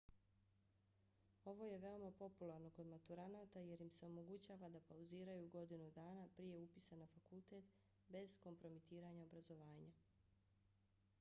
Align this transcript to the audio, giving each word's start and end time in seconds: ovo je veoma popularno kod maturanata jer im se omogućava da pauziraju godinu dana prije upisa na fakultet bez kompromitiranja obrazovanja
ovo 1.51 1.65
je 1.71 1.75
veoma 1.81 2.07
popularno 2.21 2.69
kod 2.77 2.87
maturanata 2.93 3.61
jer 3.65 3.83
im 3.85 3.91
se 3.97 4.05
omogućava 4.07 4.69
da 4.77 4.81
pauziraju 4.87 5.49
godinu 5.57 5.89
dana 5.99 6.25
prije 6.39 6.57
upisa 6.63 6.97
na 7.03 7.09
fakultet 7.17 7.71
bez 8.17 8.37
kompromitiranja 8.47 9.23
obrazovanja 9.29 9.91